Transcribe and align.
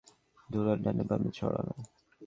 ধূলা 0.49 0.73
ডানে-বামে 0.75 1.29
ছড়ানো। 1.31 1.73